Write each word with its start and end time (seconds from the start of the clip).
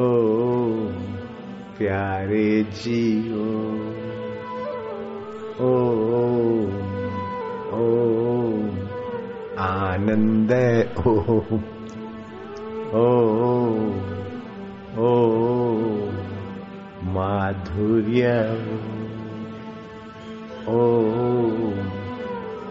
ॐ 0.00 0.74
प्यारे 1.78 2.48
जियो 2.80 3.46
ॐ 5.68 6.68
ॐ 7.78 8.68
आनंद 9.68 10.52
ओम 11.06 11.60
ओ 12.98 13.06
ओ 15.06 15.12
माधुर्य 17.16 18.30
ओ 20.68 20.82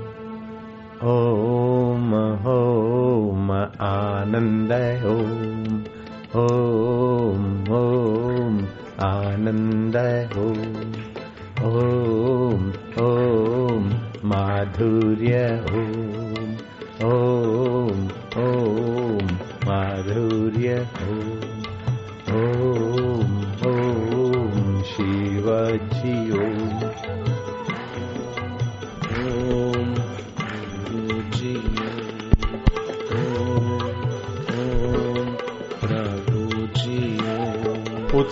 ओम 1.00 2.14
ओम 2.50 3.50
आनंद 3.80 4.72
है 4.72 5.06
ओम 5.06 5.76
ओम 6.40 7.44
ओम 7.72 8.56
आनंद 9.06 9.96
है 9.96 10.24
ओम 10.44 10.96
ओम 11.68 12.66
ओम 13.04 13.86
माधुर्य 14.24 15.44
ओम 15.72 16.50
ओम 17.10 18.02
ओम 18.42 19.26
माधुर्य 19.68 20.80
ओम 21.10 21.37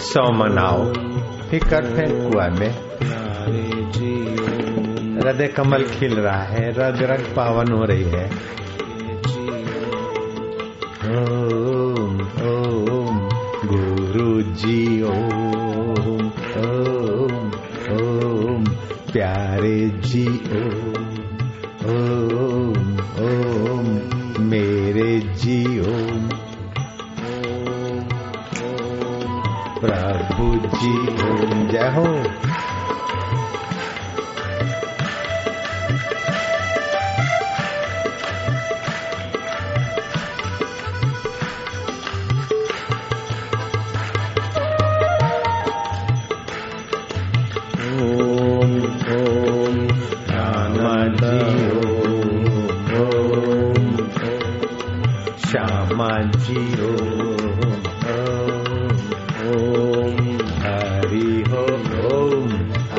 उत्सव 0.06 0.26
मनाओ 0.32 0.82
इकट्ठे 1.55 2.05
कुआ 2.08 2.47
में। 2.49 2.73
प्यारे 2.99 3.62
जी 3.94 4.11
ओम 4.43 5.17
हृदय 5.19 5.49
कमल 5.49 5.85
खिल 5.91 6.14
रहा 6.17 6.43
है 6.43 6.69
रग 6.73 7.03
रग 7.11 7.25
पावन 7.37 7.73
हो 7.73 7.85
रही 7.85 8.05
है। 8.05 8.25
प्रभु 30.76 30.82
जी 30.82 30.93
ओम 31.28 31.67
जय 31.69 31.88
हो 31.96 32.05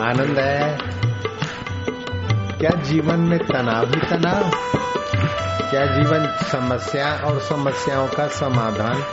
आनंद 0.08 0.40
है। 0.40 0.78
क्या 2.60 2.82
जीवन 2.82 3.20
में 3.20 3.40
तनाव 3.40 3.86
ही 3.86 4.00
तनाव? 4.00 4.52
क्या 5.70 5.86
जीवन 5.86 6.38
समस्या 6.52 7.14
और 7.26 7.40
समस्याओं 7.40 8.08
का 8.08 8.28
समाधान? 8.28 9.04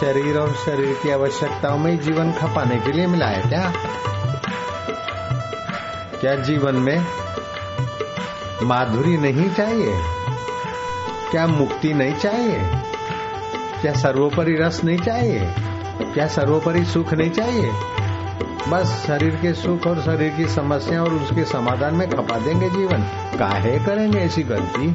शरीर 0.00 0.38
और 0.38 0.52
शरीर 0.52 0.98
की 1.02 1.10
आवश्यकताओं 1.10 1.78
में 1.78 2.00
जीवन 2.00 2.32
खपाने 2.32 2.76
के 2.76 2.92
लिए 2.92 3.06
मिला 3.06 3.26
है 3.26 3.48
क्या? 3.48 3.72
क्या 6.20 6.36
जीवन 6.36 6.74
में 6.74 7.06
माधुरी 8.62 9.16
नहीं 9.16 9.50
चाहिए? 9.50 9.92
क्या 11.30 11.46
मुक्ति 11.46 11.94
नहीं 11.94 12.14
चाहिए? 12.14 12.60
क्या 13.82 13.92
सर्वोपरि 13.92 14.54
रस 14.54 14.84
नहीं 14.84 14.98
चाहिए? 14.98 15.54
क्या 16.14 16.26
सर्वोपरि 16.26 16.84
सुख 16.84 17.14
नहीं 17.14 17.30
चाहिए? 17.30 17.91
बस 18.72 19.04
शरीर 19.06 19.38
के 19.42 19.54
सुख 19.54 19.86
और 19.86 20.00
शरीर 20.00 20.34
की 20.36 20.46
समस्या 20.46 21.02
और 21.02 21.12
उसके 21.12 21.44
समाधान 21.44 21.94
में 21.94 22.10
खपा 22.10 22.38
देंगे 22.38 22.70
जीवन। 22.70 23.02
काहे 23.38 23.78
करेंगे 23.78 24.18
ऐसी 24.18 24.42
गलती? 24.42 24.90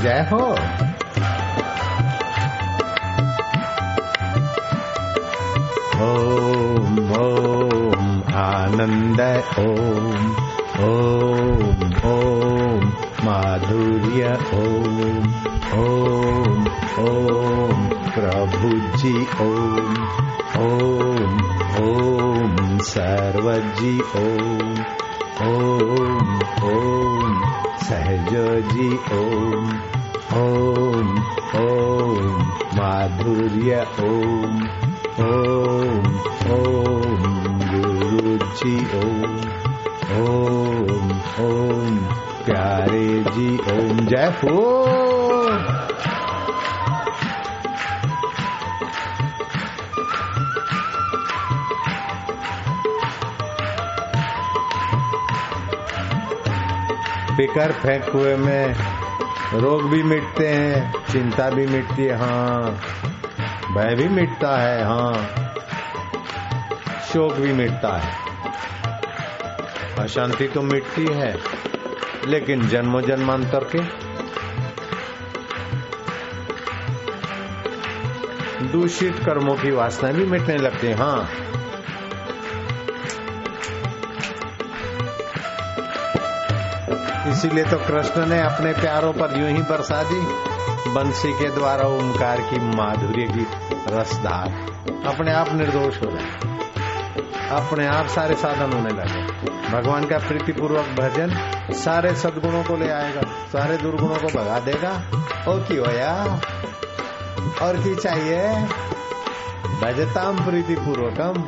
जय 0.00 0.28
हो। 0.32 0.56
आनंद, 8.40 9.44
ओम 9.58 10.30
ओम 10.84 11.92
ओम, 12.10 12.84
माधुर्य, 13.24 14.38
ओम 14.54 15.34
ओम 15.80 16.66
ओम। 16.98 17.39
प्रभु 18.60 18.78
जी 19.00 19.12
ओम 19.42 19.94
ओम 20.62 21.36
ओम 21.82 22.78
सर्वजी 22.88 23.92
ओम 24.20 24.74
ओम 25.46 26.26
ओम 26.70 27.38
सहज 27.84 28.28
जी 28.72 28.88
ओम 29.18 29.70
ओम 30.40 31.08
ओम 31.60 32.28
माधुर्य 32.78 33.80
ओम 34.08 34.60
ओम 35.28 36.04
ओम 36.58 37.24
गुरु 37.70 38.36
जी 38.60 38.76
ओम 39.00 39.38
ओम 40.20 41.10
ओम 41.46 41.96
प्यारे 42.44 43.08
जी 43.30 43.48
ओम। 43.72 44.06
जय 44.06 44.32
हो 44.42 45.09
बिकर 57.50 57.72
फेंक 57.72 58.04
हुए 58.04 58.34
में। 58.36 58.74
रोग 59.54 59.82
भी 59.90 60.02
मिटते 60.02 60.48
हैं, 60.48 60.92
चिंता 61.12 61.48
भी 61.50 61.66
मिटती 61.66 62.02
है 62.02 62.16
हाँ। 62.16 62.70
भय 63.74 63.94
भी 63.94 64.08
मिटता 64.08 64.56
है 64.58 64.84
हाँ। 64.84 65.14
शोक 67.02 67.32
भी 67.32 67.52
मिटता 67.52 67.96
है। 67.98 68.12
अशांति 69.98 70.48
तो 70.48 70.62
मिटती 70.62 71.06
है, 71.06 71.34
लेकिन 72.26 72.66
जन्मों 72.68 73.02
जन्मांतर 73.02 73.64
के 73.74 73.82
दूषित 78.68 79.18
कर्मों 79.26 79.54
की 79.54 79.70
वासना 79.70 80.12
भी 80.12 80.24
मिटने 80.26 80.56
लगती 80.56 80.86
है 80.86 80.94
हाँ। 80.94 81.28
इसीलिए 87.40 87.64
तो 87.64 87.76
कृष्ण 87.76 88.26
ने 88.26 88.40
अपने 88.40 88.72
प्यारों 88.72 89.12
पर 89.12 89.38
यूँ 89.38 89.48
ही 89.48 89.62
बरसा 89.62 90.02
दी। 90.02 90.20
बंसी 90.90 91.32
के 91.32 91.50
द्वारा 91.50 91.84
ओंकार 91.88 92.40
की 92.40 92.58
माधुर्य 92.76 93.22
की 93.22 93.46
रसधार 93.96 94.48
अपने 95.06 95.32
आप 95.32 95.52
निर्दोष 95.52 96.02
हो 96.02 96.06
गए। 96.06 96.26
अपने 97.50 97.86
आप 97.86 98.06
सारे 98.06 98.34
साधन 98.34 98.72
होने 98.72 98.90
लगे। 98.90 99.22
भगवान 99.70 100.04
का 100.04 100.18
प्रीतिपूर्वक 100.18 100.84
भजन 100.84 101.30
सारे 101.74 102.14
सदगुणों 102.14 102.64
को 102.64 102.76
ले 102.76 102.88
आएगा, 102.88 103.20
सारे 103.22 103.76
दुर्गुणों 103.76 104.16
को 104.16 104.40
भगा 104.40 104.58
देगा। 104.58 105.02
ओ 105.48 105.58
की 105.58 105.76
होया? 105.76 106.40
और 107.62 107.76
की 107.76 107.94
चाहिए? 107.94 108.48
भजताम 109.80 110.44
प्रीतिपूर्वकम, 110.44 111.42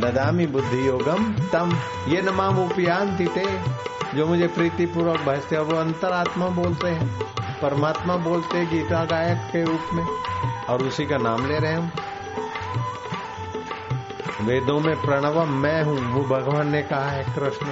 ददामी 0.00 0.46
बुद्धि 0.46 0.88
योगम 0.88 1.32
तम। 1.52 1.78
ये 2.08 2.22
नमाम 2.22 2.58
उपयांति 2.58 3.24
ते। 3.24 3.82
जो 4.14 4.26
मुझे 4.26 4.46
प्रीति 4.46 4.86
पूर्वक 4.86 5.20
भजते 5.20 5.56
हैं, 5.56 5.62
वो 5.62 5.76
अंतरात्मा 5.76 6.48
बोलते 6.48 6.88
हैं, 6.88 7.08
परमात्मा 7.62 8.16
बोलते 8.16 8.58
हैं, 8.58 8.70
गीता 8.70 9.04
गायक 9.04 9.38
के 9.38 9.64
रूप 9.64 9.80
में, 9.94 10.04
और 10.68 10.82
उसी 10.82 11.06
का 11.06 11.16
नाम 11.16 11.46
ले 11.46 11.58
रहे 11.58 11.72
हम। 11.72 11.90
वेदों 14.40 14.80
में 14.80 15.00
प्रणव 15.02 15.44
मैं 15.46 15.82
हूँ, 15.82 16.12
वो 16.12 16.22
भगवान 16.22 16.68
ने 16.68 16.82
कहा 16.82 17.10
है 17.10 17.24
कृष्ण। 17.24 17.66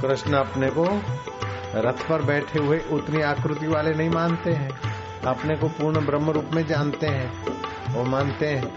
कृष्ण 0.00 0.32
अपने 0.32 0.70
को 0.70 0.84
रथ 1.74 2.08
पर 2.08 2.22
बैठे 2.22 2.58
हुए 2.58 2.78
उतनी 2.92 3.22
आकृति 3.22 3.66
वाले 3.66 3.90
नहीं 3.90 4.10
मानते 4.10 4.50
हैं। 4.50 4.70
अपने 5.26 5.56
को 5.56 5.68
पूर्ण 5.68 6.06
ब्रह्म 6.06 6.30
रूप 6.30 6.50
में 6.52 6.66
जानते 6.66 7.06
हैं, 7.06 7.32
वो 7.94 8.04
मानते 8.04 8.46
हैं। 8.46 8.76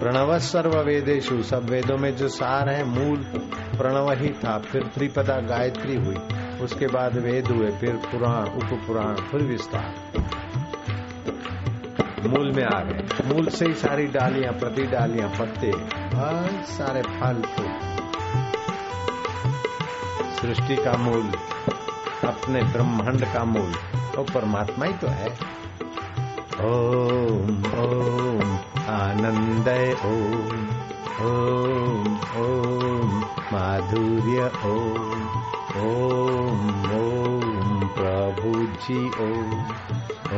प्रणव 0.00 0.38
सर्व 0.38 0.78
वेदेशु 0.78 1.42
सब 1.42 1.70
वेदों 1.70 1.96
में 1.96 2.16
जो 2.16 2.28
सार 2.28 2.68
है, 2.68 2.84
मूल 2.84 3.50
प्रणव 3.76 4.12
ही 4.12 4.30
था, 4.30 4.58
फिर 4.58 4.82
त्रिपदा 4.82 5.40
गायत्री 5.40 5.96
हुई। 5.96 6.16
उसके 6.60 6.86
बाद 6.86 7.18
वेद 7.18 7.46
हुए, 7.46 7.70
फिर 7.70 7.94
पुराण 7.94 8.42
उप 8.44 8.80
पुराण 8.86 9.14
फिर 9.14 9.42
विस्तार। 9.42 9.94
मूल 12.28 12.52
में 12.52 12.64
आ 12.64 12.80
गए। 12.80 13.08
मूल 13.26 13.48
से 13.48 13.66
ही 13.66 13.74
सारी 13.74 14.06
डालियाँ, 14.06 14.52
प्रति 14.52 14.82
डालियाँ, 14.82 15.28
पत्ते 15.28 15.72
सारे 16.72 17.02
फल, 17.02 17.42
फूल। 17.42 17.72
सृष्टि 20.40 20.76
का 20.76 20.92
मूल, 20.92 21.32
अपने 22.28 22.62
ब्रह्मांड 22.62 23.24
का 23.24 23.44
मूल। 23.44 23.72
वो 24.16 24.22
परमात्मा 24.22 24.84
ही 24.84 24.92
तो 24.92 25.06
है। 25.06 25.28
ओम 26.60 27.50
ओम 27.58 28.58
आनंद 28.88 29.68
ओम 30.04 30.68
ओम 31.26 32.16
ओम। 32.36 32.93
माधुर्य 33.54 34.52
ओम 34.64 35.22
ओम 35.82 36.68
ओम 37.00 37.80
प्रभु 37.88 38.66
जी 38.66 39.08
ओम 39.08 39.52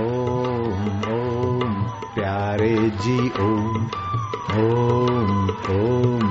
ओम 0.03 0.99
ओम 1.15 1.75
प्यारे 2.15 2.91
जी 2.91 3.19
ओम 3.29 3.87
ओम 4.65 5.51
ओम 5.71 6.27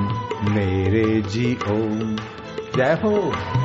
मेरे 0.54 1.22
जी 1.22 1.58
ओम। 1.70 2.16
जय 2.78 3.00
हो। 3.04 3.65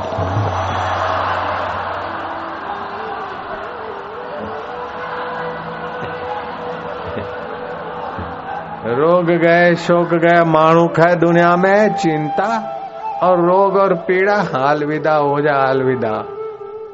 रोग 8.91 9.25
गए, 9.25 9.75
शोक 9.75 10.13
गए 10.13 10.43
माणू 10.43 10.87
है 10.99 11.15
दुनिया 11.19 11.55
में, 11.55 11.93
चिंता 11.93 12.77
और 13.23 13.39
रोग 13.39 13.75
और 13.75 13.93
पीड़ा 13.93 14.35
अलविदा 14.69 15.15
हो 15.15 15.41
जा 15.41 15.53
अलविदा 15.53 16.25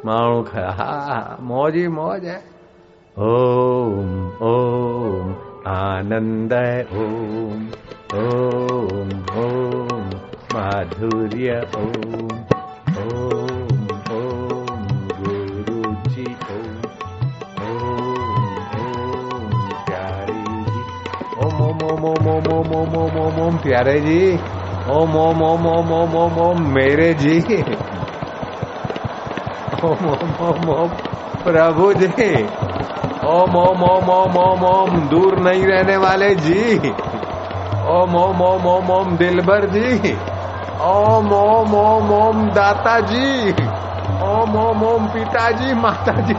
माणू 0.05 0.45
है, 0.53 0.71
हा, 0.71 1.37
मौज 1.41 1.75
ही 1.75 1.87
मौज 1.87 2.25
है। 2.25 2.57
ओम 3.19 4.27
ओम, 4.41 5.35
आनंद 5.67 6.53
ओम 6.93 7.67
ओम 8.19 9.09
ओम, 9.43 10.09
माधुर्य, 10.55 11.67
ओम। 11.77 12.66
ओम 21.97 22.05
ओम 22.05 22.27
ओम 22.29 22.47
ओम 22.53 22.73
ओम 22.77 22.95
ओम 22.97 23.15
ओम 23.19 23.39
ओम 23.41 23.57
प्यारे 23.57 23.99
जी 23.99 24.17
ओम 24.95 25.15
ओम 25.17 25.41
ओम 25.43 25.65
ओम 25.67 25.91
ओम 25.91 26.15
ओम 26.15 26.37
ओम 26.41 26.61
मेरे 26.73 27.07
जी 27.13 27.37
ओम 29.83 30.05
ओम 30.09 30.35
ओम 30.47 30.69
ओम 30.69 30.89
प्रभु 31.43 31.87
जी 31.93 32.43
ओम 33.27 33.55
ओम 33.55 33.83
ओम 33.83 34.09
ओम 34.09 34.37
ओम 34.37 34.63
ओम 34.65 34.99
दूर 35.09 35.39
नहीं 35.39 35.65
रहने 35.65 35.97
वाले 35.97 36.29
जी 36.35 36.77
ओम 37.95 38.15
ओम 38.15 38.41
ओम 38.41 38.67
ओम 38.67 38.91
ओम 38.91 39.17
दिलबर 39.17 39.65
जी 39.69 40.13
ओम 40.91 41.33
ओम 41.33 41.75
ओम 41.75 42.11
ओम 42.13 42.47
दाता 42.49 42.99
जी 43.11 43.51
ओम 44.29 44.55
ओम 44.65 44.83
ओम 44.83 45.07
पिताजी 45.07 45.73
माता 45.81 46.19
जी 46.21 46.35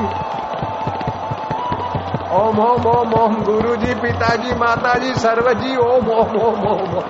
ओम 2.32 2.58
ओम 2.58 2.86
ओम 2.86 3.12
ओम 3.14 3.34
गुरु 3.44 3.76
जी 3.76 3.94
पिताजी 3.94 4.54
माता 4.54 4.94
जी 4.94 5.12
सर्व 5.14 5.52
जी 5.52 5.76
ओम 5.76 6.08
ओम 6.10 6.36
ओम 6.38 6.66
ओम। 6.68 7.00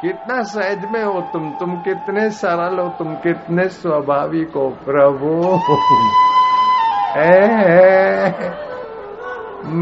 कितना 0.00 0.40
सहज 0.42 0.84
में 0.92 1.04
हो 1.04 1.20
तुम 1.32 1.50
तुम 1.50 1.76
कितने 1.76 2.28
सरल 2.30 2.78
हो, 2.78 2.88
तुम 2.88 3.14
कितने 3.14 3.68
स्वाभाविक 3.68 4.56
हो, 4.56 4.68
प्रभु। 4.86 5.30
ए 7.20 7.30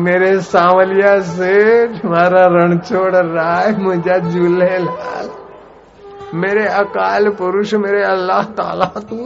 मेरे 0.04 0.40
सांवलिया 0.40 1.18
से 1.22 1.54
तुम्हारा 1.98 2.44
रण 2.46 2.78
छोड़ 2.78 3.14
रहा 3.16 3.54
है, 3.54 3.76
मुझे 3.82 4.20
झूले 4.20 4.78
लाल 4.78 5.25
मेरे 6.42 6.66
अकाल 6.78 7.28
पुरुष 7.38 7.74
मेरे 7.82 8.02
अल्लाह 8.04 8.42
ताला 8.58 8.86
तू 9.10 9.16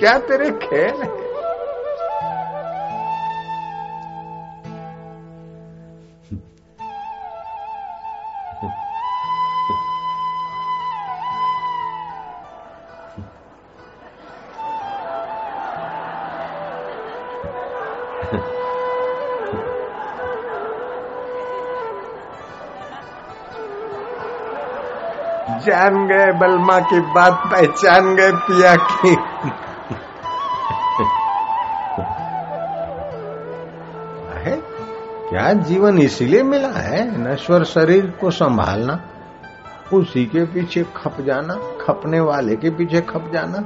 क्या 0.00 0.18
तेरे 0.28 0.50
खेल 0.62 1.02
है? 1.02 1.29
जान 25.60 26.06
गए, 26.06 26.32
बलमा 26.32 26.78
की 26.80 27.00
बात 27.00 27.42
पहचान 27.46 28.14
गए, 28.16 28.32
पिया 28.32 28.76
की। 28.76 29.16
है 34.40 34.56
क्या 35.30 35.52
जीवन 35.52 35.98
इसीलिए 35.98 36.42
मिला 36.42 36.68
है? 36.68 37.00
नश्वर 37.20 37.64
शरीर 37.64 38.06
को 38.20 38.30
संभालना, 38.30 39.00
उसी 39.92 40.24
के 40.26 40.44
पीछे 40.44 40.84
खप 40.96 41.20
जाना, 41.20 41.54
खपने 41.80 42.20
वाले 42.20 42.56
के 42.56 42.70
पीछे 42.70 43.00
खप 43.00 43.30
जाना, 43.32 43.64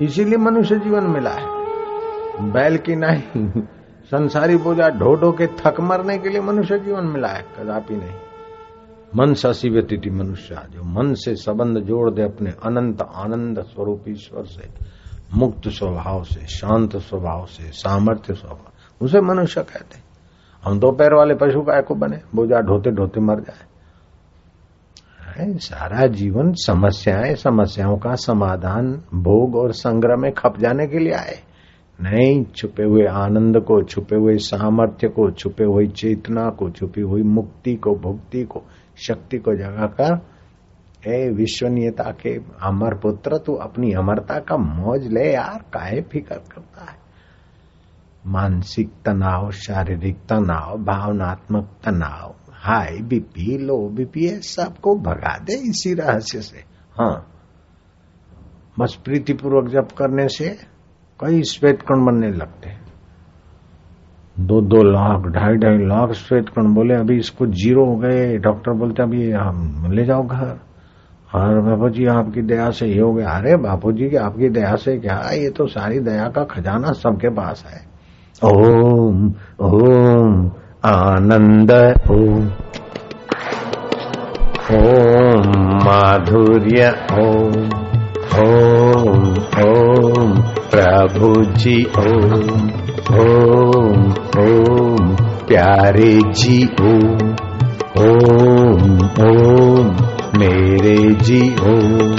इसीलिए 0.00 0.38
मनुष्य 0.38 0.76
जीवन 0.76 1.04
मिला 1.04 1.30
है। 1.30 1.46
बैल 2.52 2.76
की 2.76 2.96
नहीं, 2.96 3.62
संसारी 4.04 4.56
बोझा 4.56 4.88
ढो 4.88 5.14
ढो 5.14 5.32
के 5.32 5.46
थक 5.46 5.80
मरने 5.80 6.18
के 6.18 6.28
लिए 6.28 6.40
मनुष्य 6.40 6.78
जीवन 6.78 7.04
मिला 7.04 7.28
है, 7.28 7.42
कदापि 7.58 7.96
नहीं। 7.96 8.31
मन 9.16 9.34
ससी 9.34 9.68
व्यतीति 9.70 10.10
मनुष्य 10.10 10.54
जो 10.54 10.82
मन 10.82 11.14
से 11.14 11.34
संबंध 11.34 11.78
जोड़ 11.78 12.10
दे 12.10 12.22
अपने 12.22 12.50
अनंत 12.50 13.02
आनंद 13.02 13.60
स्वरूप 13.60 14.04
ईश्वर 14.08 14.44
से, 14.44 14.68
मुक्त 15.34 15.68
स्वभाव 15.68 16.22
से, 16.22 16.46
शांत 16.46 16.96
स्वभाव 16.96 17.46
से, 17.46 17.72
सामर्थ्य 17.72 18.34
स्वभाव। 18.34 19.04
उसे 19.04 19.20
मनुष्य 19.20 19.62
कहते 19.62 19.98
हम 20.64 20.78
दो 20.78 20.92
पैर 20.92 21.14
वाले 21.14 21.34
पशु 21.34 21.60
काय 21.60 21.82
को 21.82 21.94
बने, 21.94 22.18
बोझा 22.34 22.60
ढोते 22.60 22.90
ढोते 22.90 23.20
मर 23.20 23.40
जाए। 23.40 23.66
सारा 25.58 26.06
जीवन 26.06 26.52
समस्याएँ, 26.52 27.34
समस्याओं 27.34 27.96
का 27.96 28.14
समाधान 28.14 29.02
भोग 29.14 29.56
और 29.56 29.72
संग्रह 29.72 30.16
में 30.16 30.32
खप 30.32 30.58
जाने 30.58 30.86
के 30.86 30.98
लिए 30.98 31.12
आए। 31.12 31.38
नहीं, 32.00 32.44
छुपे 32.44 32.82
हुए 32.82 33.06
आनंद 33.06 33.60
को, 33.60 33.82
छुपे 33.82 34.16
हुए 34.16 34.36
सामर्थ्य 34.36 35.08
को, 35.08 35.30
छुपे 35.30 35.64
हुई 35.64 35.86
चेतना 35.86 36.50
को, 36.50 36.70
छुपी 36.70 37.00
हुई 37.00 37.22
मुक्ति 37.22 37.74
को, 37.74 37.94
भुक्ति 37.94 38.44
को 38.44 38.62
शक्ति 38.96 39.38
को 39.38 39.54
जगाकर 39.54 40.32
ए 41.06 41.28
विश्वनीयता 41.28 42.10
के 42.10 42.40
अमर 42.62 42.94
पुत्र, 42.94 43.38
तू 43.38 43.54
अपनी 43.54 43.92
अमरता 43.92 44.38
का 44.38 44.56
मौज 44.56 45.06
ले 45.06 45.32
यार, 45.32 45.64
काहे 45.72 46.00
फिकर 46.00 46.36
करता 46.36 46.92
है? 46.92 46.98
मानसिक 48.26 48.88
तनाव, 49.04 49.50
शारीरिक 49.50 50.16
तनाव, 50.16 50.78
भावनात्मक 50.78 51.70
तनाव 51.84 52.34
हाई 52.52 52.98
बीपी 52.98 53.58
लो 53.58 53.88
बीपी 53.88 54.28
सबको 54.28 54.96
भगा 54.96 55.38
दे 55.38 55.52
इसी 55.52 55.94
रहस्य 55.94 56.40
से। 56.40 56.58
हाँ। 56.98 57.28
बस 58.78 58.98
प्रीतिपूर्वक 59.04 59.68
जप 59.68 59.88
करने 59.98 60.28
से 60.28 60.58
कई 61.20 61.42
श्वेत 61.42 61.82
कण 61.82 62.06
बनने 62.06 62.30
लगते 62.30 62.68
हैं। 62.68 62.81
दो 64.40 64.60
दो 64.60 64.82
लाख, 64.82 65.22
ढाई 65.22 65.54
ढाई 65.56 65.78
लाख 65.78 66.12
श्वेत 66.12 66.48
कण 66.48 66.74
बोले, 66.74 66.94
अभी 66.94 67.16
इसको 67.16 67.46
ज़ीरो 67.46 67.84
हो 67.84 67.96
गए, 67.96 68.38
डॉक्टर 68.38 68.72
बोलते 68.72 69.02
अभी 69.02 69.30
हम 69.30 69.86
ले 69.92 70.04
जाओ 70.04 70.22
घर। 70.22 70.60
और 71.34 71.60
बाबू 71.60 71.88
जी, 71.88 72.06
आपकी 72.06 72.42
दया 72.42 72.70
से 72.70 72.86
ये 72.86 73.00
हो 73.00 73.12
गया। 73.12 73.30
अरे 73.30 73.56
बापू 73.56 73.92
जी 73.92 74.10
की 74.10 74.16
आपकी 74.16 74.48
दया 74.48 74.74
से 74.74 74.98
क्या? 74.98 75.14
ये 75.32 75.50
तो 75.50 75.66
सारी 75.66 75.98
दया 75.98 76.24
का 76.24 76.44
खजाना 76.44 76.92
सबके 76.92 77.28
पास 77.28 77.64
है। 77.66 77.92
ओम 78.50 79.32
ओम, 79.60 80.50
आनंद, 80.84 81.70
ओम। 82.10 82.48
ओम, 84.76 85.52
माधुर्य, 85.76 87.06
ओम। 87.12 87.68
ओम 88.40 89.34
ओम। 89.68 90.51
प्रभु 90.72 91.28
जी 91.54 91.74
ओम 91.98 92.60
ओम 93.20 93.98
ओम, 94.42 95.08
प्यारे 95.48 96.12
जी, 96.32 96.56
ओम 96.82 97.34
ओम 98.02 98.96
ओम, 99.26 99.90
मेरे 100.38 100.96
जी, 101.24 101.40
ओम 101.64 102.14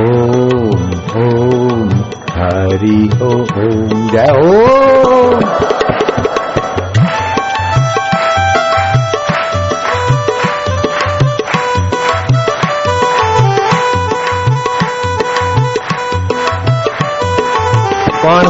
ओम 0.00 0.84
ओम, 1.22 1.88
हरि 2.32 3.00
ओम, 3.22 4.06
जय 4.10 4.32
ओम 4.42 5.75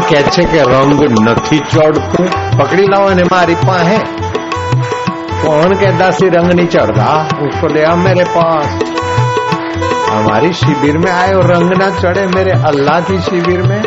કે 0.09 0.19
છે 0.33 0.43
કે 0.51 0.61
રંગ 0.65 1.01
નથી 1.25 1.61
ચડતું 1.71 2.27
પકડી 2.57 2.87
લાવો 2.93 3.09
ને 3.19 3.25
મારી 3.31 3.55
પાસે 3.67 3.97
कौन 5.43 5.71
कहता 5.75 6.07
सी 6.13 6.27
रंग 6.29 6.51
नहीं 6.51 6.67
चढ़ता 6.67 7.05
उसको 7.45 7.67
ले 7.69 7.83
आओ 7.83 7.95
मेरे 7.99 8.23
पास 8.33 8.73
हमारी 10.09 10.51
शिविर 10.53 10.97
में 10.97 11.09
आए 11.11 11.31
और 11.33 11.47
रंग 11.51 11.71
ना 11.77 11.89
चढ़े 11.95 12.25
मेरे 12.35 12.51
अल्लाह 12.69 12.99
की 13.07 13.19
शिविर 13.27 13.61
में 13.69 13.81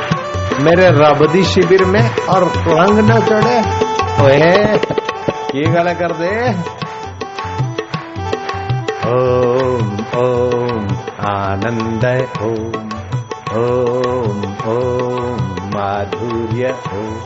मेरे 0.65 0.89
रब 0.97 1.25
दी 1.33 1.43
शिविर 1.53 1.85
में 1.93 2.03
और 2.35 2.49
रंग 2.69 2.99
ना 3.11 3.19
चढ़े 3.29 3.57
ओए 4.25 4.51
ये 5.57 5.65
गला 5.73 5.93
कर 6.03 6.13
दे 6.23 6.35
ओम 9.09 9.91
ओम 10.19 10.87
आनंद 11.31 12.05
ओम 12.45 12.89
ओम 13.59 14.41
ओम 14.69 15.58
माधुर्य 15.76 16.76
ओम 16.94 17.18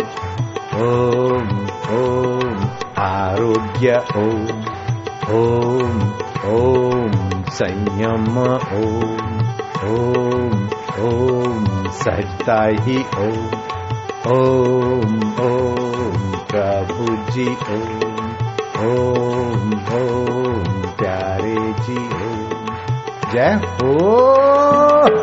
ओम 0.84 1.50
ओम, 1.98 2.56
आरोग्य 2.98 4.02
ओम 4.18 4.48
ओम 5.38 6.02
ओम, 6.54 7.12
संयम 7.50 8.38
ओम 8.38 9.34
ओम 9.90 10.64
ओम 11.04 11.90
सहजता 11.92 12.62
ही। 12.82 12.98
ओम 13.18 13.48
ओम 14.34 15.16
ओम 15.46 16.32
प्रभु 16.52 17.32
जी 17.32 17.48
ओम 17.48 18.14
ओम 18.88 19.74
ओम 20.00 20.64
प्यारे 21.00 21.56
जी 21.84 21.98
ओम 21.98 22.66
जय 23.34 23.60
हो। 23.82 25.23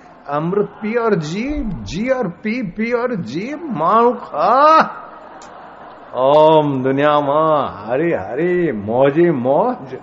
अमृत 0.29 0.69
पी 0.81 0.95
और 0.95 1.15
जी 1.15 1.63
जी 1.65 2.09
और 2.09 2.27
पी 2.27 2.61
पी 2.63 2.91
और 2.91 3.15
जी 3.15 3.55
माऊ 3.55 4.13
खा। 4.13 4.79
ओम 6.15 6.83
दुनिया 6.83 7.19
माँ, 7.19 7.85
हरी 7.87 8.11
हरी, 8.11 8.71
मौजी 8.71 9.29
मौज। 9.31 9.99